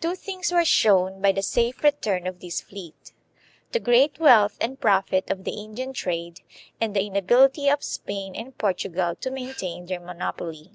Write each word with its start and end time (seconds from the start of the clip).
Two 0.00 0.16
things 0.16 0.50
were 0.50 0.64
shown 0.64 1.20
by 1.22 1.30
the 1.30 1.40
safe 1.40 1.84
return 1.84 2.26
of 2.26 2.40
this 2.40 2.60
fleet, 2.60 3.12
the 3.70 3.78
great 3.78 4.18
wealth 4.18 4.56
and 4.60 4.80
profit 4.80 5.30
of 5.30 5.44
the 5.44 5.52
Indian 5.52 5.92
trade, 5.92 6.40
and 6.80 6.96
the 6.96 7.06
inability 7.06 7.68
of 7.68 7.84
Spain 7.84 8.34
and 8.34 8.58
Portugal 8.58 9.14
to 9.20 9.30
maintain 9.30 9.86
their 9.86 10.00
monopoly. 10.00 10.72